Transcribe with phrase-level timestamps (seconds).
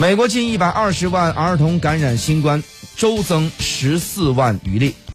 [0.00, 2.62] 美国近一百二十万儿童感染新冠
[2.96, 4.94] 周增十四万余例